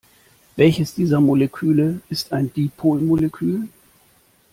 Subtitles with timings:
[0.57, 3.67] Welches dieser Moleküle ist ein Dipolmolekül?